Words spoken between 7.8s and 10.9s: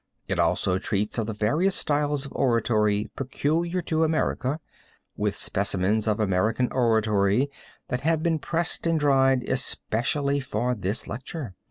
that have been pressed and dried especially for